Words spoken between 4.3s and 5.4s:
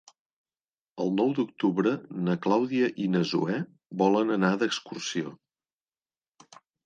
anar d'excursió.